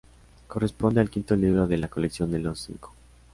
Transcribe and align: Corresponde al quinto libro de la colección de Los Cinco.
Corresponde 0.47 0.99
al 0.99 1.11
quinto 1.11 1.35
libro 1.35 1.67
de 1.67 1.77
la 1.77 1.87
colección 1.87 2.31
de 2.31 2.39
Los 2.39 2.61
Cinco. 2.61 2.91